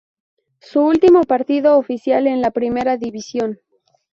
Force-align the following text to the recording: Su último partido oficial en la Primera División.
Su 0.61 0.81
último 0.83 1.25
partido 1.25 1.77
oficial 1.77 2.25
en 2.25 2.41
la 2.41 2.49
Primera 2.49 2.97
División. 2.97 3.59